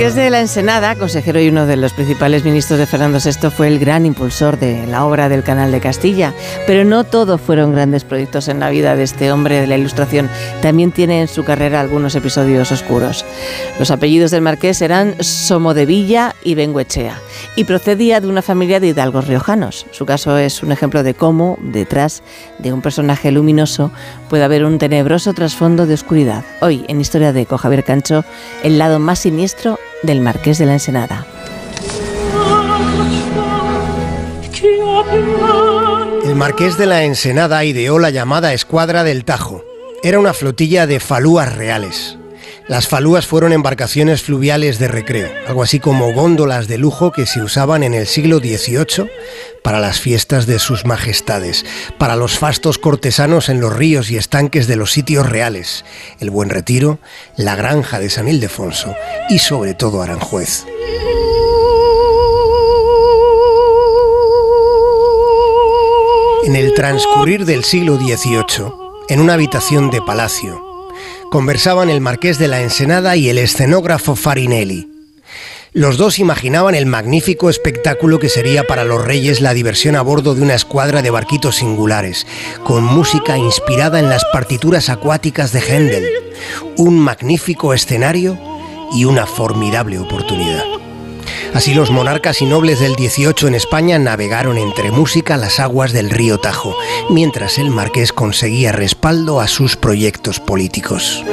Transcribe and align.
marqués 0.00 0.14
de 0.14 0.30
la 0.30 0.40
Ensenada, 0.40 0.96
consejero 0.96 1.42
y 1.42 1.50
uno 1.50 1.66
de 1.66 1.76
los 1.76 1.92
principales 1.92 2.42
ministros 2.42 2.78
de 2.78 2.86
Fernando 2.86 3.18
VI, 3.22 3.50
fue 3.50 3.68
el 3.68 3.78
gran 3.78 4.06
impulsor 4.06 4.58
de 4.58 4.86
la 4.86 5.04
obra 5.04 5.28
del 5.28 5.42
Canal 5.42 5.72
de 5.72 5.80
Castilla. 5.80 6.32
Pero 6.66 6.86
no 6.86 7.04
todo 7.04 7.36
fueron 7.36 7.74
grandes 7.74 8.04
proyectos 8.04 8.48
en 8.48 8.60
la 8.60 8.70
vida 8.70 8.96
de 8.96 9.02
este 9.02 9.30
hombre 9.30 9.60
de 9.60 9.66
la 9.66 9.76
Ilustración. 9.76 10.30
También 10.62 10.90
tiene 10.90 11.20
en 11.20 11.28
su 11.28 11.44
carrera 11.44 11.80
algunos 11.80 12.14
episodios 12.14 12.72
oscuros. 12.72 13.26
Los 13.78 13.90
apellidos 13.90 14.30
del 14.30 14.40
marqués 14.40 14.80
eran 14.80 15.22
Somodevilla 15.22 16.34
y 16.42 16.54
Benguechea, 16.54 17.18
y 17.54 17.64
procedía 17.64 18.22
de 18.22 18.28
una 18.28 18.40
familia 18.40 18.80
de 18.80 18.86
hidalgos 18.86 19.26
riojanos. 19.26 19.84
Su 19.90 20.06
caso 20.06 20.38
es 20.38 20.62
un 20.62 20.72
ejemplo 20.72 21.02
de 21.02 21.12
cómo, 21.12 21.58
detrás 21.60 22.22
de 22.58 22.72
un 22.72 22.80
personaje 22.80 23.32
luminoso, 23.32 23.90
puede 24.30 24.44
haber 24.44 24.64
un 24.64 24.78
tenebroso 24.78 25.34
trasfondo 25.34 25.84
de 25.84 25.92
oscuridad. 25.92 26.42
Hoy, 26.62 26.86
en 26.88 27.02
Historia 27.02 27.34
de 27.34 27.42
Eco, 27.42 27.58
Javier 27.58 27.84
Cancho, 27.84 28.24
el 28.62 28.78
lado 28.78 28.98
más 28.98 29.18
siniestro 29.18 29.78
del 30.02 30.20
Marqués 30.20 30.58
de 30.58 30.66
la 30.66 30.74
Ensenada. 30.74 31.26
El 36.24 36.34
Marqués 36.36 36.78
de 36.78 36.86
la 36.86 37.04
Ensenada 37.04 37.64
ideó 37.64 37.98
la 37.98 38.10
llamada 38.10 38.52
Escuadra 38.52 39.04
del 39.04 39.24
Tajo. 39.24 39.64
Era 40.02 40.18
una 40.18 40.32
flotilla 40.32 40.86
de 40.86 41.00
falúas 41.00 41.54
reales. 41.54 42.19
Las 42.70 42.86
falúas 42.86 43.26
fueron 43.26 43.52
embarcaciones 43.52 44.22
fluviales 44.22 44.78
de 44.78 44.86
recreo, 44.86 45.28
algo 45.48 45.64
así 45.64 45.80
como 45.80 46.12
góndolas 46.12 46.68
de 46.68 46.78
lujo 46.78 47.10
que 47.10 47.26
se 47.26 47.42
usaban 47.42 47.82
en 47.82 47.94
el 47.94 48.06
siglo 48.06 48.38
XVIII 48.38 49.10
para 49.64 49.80
las 49.80 49.98
fiestas 49.98 50.46
de 50.46 50.60
sus 50.60 50.84
majestades, 50.86 51.66
para 51.98 52.14
los 52.14 52.38
fastos 52.38 52.78
cortesanos 52.78 53.48
en 53.48 53.60
los 53.60 53.74
ríos 53.74 54.12
y 54.12 54.16
estanques 54.16 54.68
de 54.68 54.76
los 54.76 54.92
sitios 54.92 55.28
reales, 55.28 55.84
el 56.20 56.30
Buen 56.30 56.48
Retiro, 56.48 57.00
la 57.36 57.56
Granja 57.56 57.98
de 57.98 58.08
San 58.08 58.28
Ildefonso 58.28 58.94
y 59.30 59.40
sobre 59.40 59.74
todo 59.74 60.00
Aranjuez. 60.00 60.64
En 66.44 66.54
el 66.54 66.72
transcurrir 66.74 67.46
del 67.46 67.64
siglo 67.64 67.96
XVIII, 67.96 68.72
en 69.08 69.20
una 69.20 69.34
habitación 69.34 69.90
de 69.90 70.00
palacio, 70.02 70.69
conversaban 71.30 71.88
el 71.88 72.00
marqués 72.00 72.38
de 72.38 72.48
la 72.48 72.60
Ensenada 72.60 73.16
y 73.16 73.28
el 73.28 73.38
escenógrafo 73.38 74.16
Farinelli. 74.16 74.88
Los 75.72 75.96
dos 75.96 76.18
imaginaban 76.18 76.74
el 76.74 76.86
magnífico 76.86 77.48
espectáculo 77.48 78.18
que 78.18 78.28
sería 78.28 78.66
para 78.66 78.82
los 78.82 79.04
reyes 79.04 79.40
la 79.40 79.54
diversión 79.54 79.94
a 79.94 80.02
bordo 80.02 80.34
de 80.34 80.42
una 80.42 80.56
escuadra 80.56 81.00
de 81.00 81.10
barquitos 81.10 81.56
singulares, 81.56 82.26
con 82.64 82.82
música 82.82 83.38
inspirada 83.38 84.00
en 84.00 84.08
las 84.08 84.24
partituras 84.32 84.88
acuáticas 84.88 85.52
de 85.52 85.60
Händel, 85.60 86.06
un 86.76 86.98
magnífico 86.98 87.72
escenario 87.72 88.36
y 88.92 89.04
una 89.04 89.26
formidable 89.26 90.00
oportunidad. 90.00 90.79
Así 91.54 91.74
los 91.74 91.90
monarcas 91.90 92.40
y 92.42 92.46
nobles 92.46 92.80
del 92.80 92.94
18 92.94 93.48
en 93.48 93.54
España 93.54 93.98
navegaron 93.98 94.56
entre 94.56 94.90
música 94.90 95.36
las 95.36 95.60
aguas 95.60 95.92
del 95.92 96.10
río 96.10 96.38
Tajo, 96.38 96.76
mientras 97.10 97.58
el 97.58 97.70
marqués 97.70 98.12
conseguía 98.12 98.72
respaldo 98.72 99.40
a 99.40 99.48
sus 99.48 99.76
proyectos 99.76 100.40
políticos. 100.40 101.24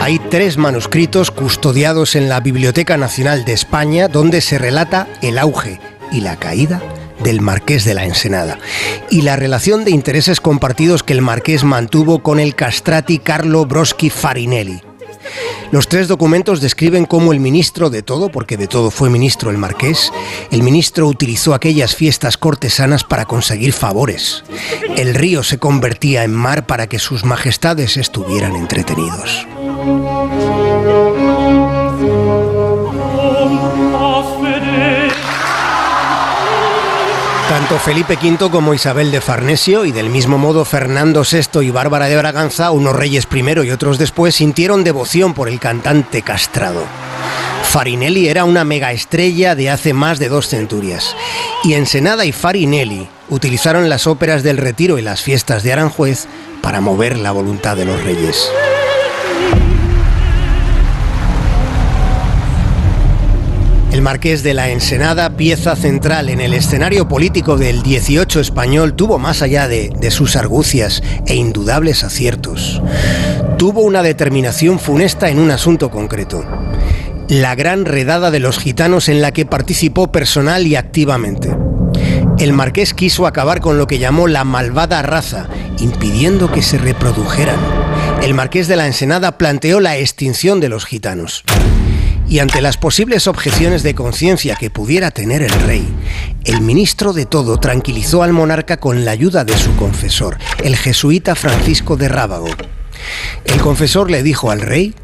Hay 0.00 0.18
tres 0.30 0.56
manuscritos 0.56 1.30
custodiados 1.30 2.16
en 2.16 2.28
la 2.28 2.40
Biblioteca 2.40 2.96
Nacional 2.96 3.44
de 3.44 3.52
España 3.52 4.08
donde 4.08 4.40
se 4.40 4.58
relata 4.58 5.06
el 5.22 5.38
auge 5.38 5.80
y 6.10 6.22
la 6.22 6.36
caída 6.36 6.82
del 7.22 7.40
Marqués 7.40 7.84
de 7.84 7.94
la 7.94 8.04
Ensenada 8.04 8.58
y 9.10 9.22
la 9.22 9.36
relación 9.36 9.84
de 9.84 9.90
intereses 9.90 10.40
compartidos 10.40 11.02
que 11.02 11.12
el 11.12 11.20
Marqués 11.20 11.64
mantuvo 11.64 12.22
con 12.22 12.40
el 12.40 12.54
castrati 12.54 13.18
Carlo 13.18 13.66
Broschi 13.66 14.08
Farinelli. 14.08 14.87
Los 15.70 15.88
tres 15.88 16.08
documentos 16.08 16.60
describen 16.60 17.04
cómo 17.04 17.32
el 17.32 17.40
ministro 17.40 17.90
de 17.90 18.02
todo, 18.02 18.30
porque 18.30 18.56
de 18.56 18.68
todo 18.68 18.90
fue 18.90 19.10
ministro 19.10 19.50
el 19.50 19.58
marqués, 19.58 20.10
el 20.50 20.62
ministro 20.62 21.06
utilizó 21.06 21.52
aquellas 21.52 21.94
fiestas 21.94 22.38
cortesanas 22.38 23.04
para 23.04 23.26
conseguir 23.26 23.74
favores. 23.74 24.44
El 24.96 25.14
río 25.14 25.42
se 25.42 25.58
convertía 25.58 26.24
en 26.24 26.32
mar 26.32 26.66
para 26.66 26.86
que 26.86 26.98
sus 26.98 27.24
majestades 27.24 27.98
estuvieran 27.98 28.56
entretenidos. 28.56 29.46
Felipe 37.76 38.16
V 38.20 38.50
como 38.50 38.72
Isabel 38.72 39.10
de 39.10 39.20
Farnesio 39.20 39.84
y 39.84 39.92
del 39.92 40.08
mismo 40.08 40.38
modo 40.38 40.64
Fernando 40.64 41.22
VI 41.22 41.60
y 41.60 41.70
Bárbara 41.70 42.06
de 42.06 42.16
Braganza, 42.16 42.70
unos 42.70 42.96
reyes 42.96 43.26
primero 43.26 43.62
y 43.62 43.70
otros 43.70 43.98
después, 43.98 44.34
sintieron 44.34 44.84
devoción 44.84 45.34
por 45.34 45.48
el 45.48 45.60
cantante 45.60 46.22
castrado. 46.22 46.84
Farinelli 47.64 48.28
era 48.28 48.44
una 48.44 48.64
megaestrella 48.64 49.54
de 49.54 49.68
hace 49.68 49.92
más 49.92 50.18
de 50.18 50.30
dos 50.30 50.48
centurias. 50.48 51.14
Y 51.62 51.74
Ensenada 51.74 52.24
y 52.24 52.32
Farinelli 52.32 53.06
utilizaron 53.28 53.90
las 53.90 54.06
óperas 54.06 54.42
del 54.42 54.56
Retiro 54.56 54.98
y 54.98 55.02
las 55.02 55.20
fiestas 55.20 55.62
de 55.62 55.74
Aranjuez 55.74 56.26
para 56.62 56.80
mover 56.80 57.18
la 57.18 57.32
voluntad 57.32 57.76
de 57.76 57.84
los 57.84 58.02
reyes. 58.02 58.50
El 63.90 64.02
marqués 64.02 64.42
de 64.42 64.52
la 64.52 64.68
Ensenada, 64.68 65.30
pieza 65.36 65.74
central 65.74 66.28
en 66.28 66.42
el 66.42 66.52
escenario 66.52 67.08
político 67.08 67.56
del 67.56 67.82
18 67.82 68.38
español, 68.38 68.94
tuvo 68.94 69.18
más 69.18 69.40
allá 69.40 69.66
de, 69.66 70.10
sus 70.10 70.36
argucias 70.36 71.02
e 71.26 71.36
indudables 71.36 72.04
aciertos. 72.04 72.82
Tuvo 73.56 73.80
una 73.80 74.02
determinación 74.02 74.78
funesta 74.78 75.30
en 75.30 75.38
un 75.38 75.50
asunto 75.50 75.90
concreto. 75.90 76.44
La 77.28 77.54
gran 77.54 77.86
redada 77.86 78.30
de 78.30 78.40
los 78.40 78.58
gitanos 78.58 79.08
en 79.08 79.22
la 79.22 79.32
que 79.32 79.46
participó 79.46 80.12
personal 80.12 80.66
y 80.66 80.76
activamente. 80.76 81.56
El 82.38 82.52
marqués 82.52 82.92
quiso 82.92 83.26
acabar 83.26 83.60
con 83.60 83.78
lo 83.78 83.86
que 83.86 83.98
llamó 83.98 84.28
la 84.28 84.44
malvada 84.44 85.00
raza, 85.00 85.48
impidiendo 85.78 86.52
que 86.52 86.60
se 86.60 86.76
reprodujeran. 86.76 87.58
El 88.22 88.34
marqués 88.34 88.68
de 88.68 88.76
la 88.76 88.86
Ensenada 88.86 89.38
planteó 89.38 89.80
la 89.80 89.96
extinción 89.96 90.60
de 90.60 90.68
los 90.68 90.84
gitanos 90.84 91.42
y 92.28 92.40
ante 92.40 92.60
las 92.60 92.76
posibles 92.76 93.26
objeciones 93.26 93.82
de 93.82 93.94
conciencia 93.94 94.56
que 94.56 94.70
pudiera 94.70 95.10
tener 95.10 95.42
el 95.42 95.50
rey, 95.66 95.88
el 96.44 96.60
ministro 96.60 97.12
de 97.12 97.26
todo 97.26 97.58
tranquilizó 97.58 98.22
al 98.22 98.32
monarca 98.32 98.78
con 98.78 99.04
la 99.04 99.12
ayuda 99.12 99.44
de 99.44 99.56
su 99.56 99.74
confesor, 99.76 100.38
el 100.62 100.76
jesuita 100.76 101.34
Francisco 101.34 101.96
de 101.96 102.08
Rábago. 102.08 102.48
El 103.44 103.60
confesor 103.60 104.10
le 104.10 104.22
dijo 104.22 104.50
al 104.50 104.60
rey 104.60 104.94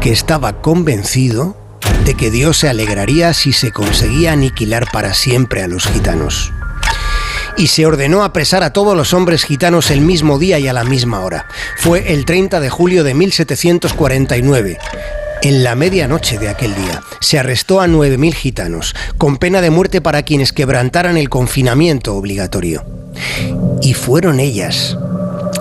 que 0.00 0.12
estaba 0.12 0.60
convencido 0.60 1.56
de 2.04 2.14
que 2.14 2.30
Dios 2.30 2.58
se 2.58 2.68
alegraría 2.68 3.34
si 3.34 3.52
se 3.52 3.72
conseguía 3.72 4.32
aniquilar 4.32 4.86
para 4.92 5.14
siempre 5.14 5.62
a 5.62 5.68
los 5.68 5.86
gitanos 5.86 6.52
y 7.56 7.66
se 7.66 7.86
ordenó 7.86 8.24
apresar 8.24 8.62
a 8.62 8.72
todos 8.72 8.96
los 8.96 9.12
hombres 9.12 9.44
gitanos 9.44 9.90
el 9.90 10.00
mismo 10.00 10.38
día 10.38 10.58
y 10.58 10.68
a 10.68 10.72
la 10.72 10.84
misma 10.84 11.20
hora. 11.20 11.46
Fue 11.76 12.12
el 12.12 12.24
30 12.24 12.60
de 12.60 12.70
julio 12.70 13.04
de 13.04 13.14
1749. 13.14 14.78
En 15.44 15.64
la 15.64 15.74
medianoche 15.74 16.38
de 16.38 16.48
aquel 16.48 16.72
día 16.76 17.02
se 17.18 17.36
arrestó 17.36 17.80
a 17.80 17.88
9.000 17.88 18.32
gitanos, 18.32 18.94
con 19.18 19.38
pena 19.38 19.60
de 19.60 19.70
muerte 19.70 20.00
para 20.00 20.22
quienes 20.22 20.52
quebrantaran 20.52 21.16
el 21.16 21.28
confinamiento 21.28 22.14
obligatorio. 22.14 22.84
Y 23.82 23.94
fueron 23.94 24.38
ellas, 24.38 24.96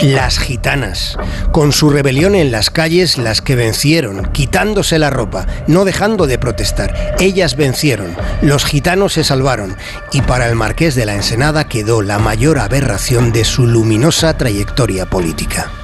las 0.00 0.38
gitanas, 0.38 1.18
con 1.50 1.72
su 1.72 1.90
rebelión 1.90 2.36
en 2.36 2.52
las 2.52 2.70
calles, 2.70 3.18
las 3.18 3.40
que 3.40 3.56
vencieron, 3.56 4.30
quitándose 4.30 5.00
la 5.00 5.10
ropa, 5.10 5.46
no 5.66 5.84
dejando 5.84 6.28
de 6.28 6.38
protestar. 6.38 7.16
Ellas 7.18 7.56
vencieron, 7.56 8.14
los 8.42 8.64
gitanos 8.64 9.14
se 9.14 9.24
salvaron, 9.24 9.76
y 10.12 10.22
para 10.22 10.48
el 10.48 10.54
marqués 10.54 10.94
de 10.94 11.04
la 11.04 11.16
Ensenada 11.16 11.66
quedó 11.66 12.00
la 12.00 12.20
mayor 12.20 12.60
aberración 12.60 13.32
de 13.32 13.44
su 13.44 13.66
luminosa 13.66 14.38
trayectoria 14.38 15.06
política. 15.06 15.83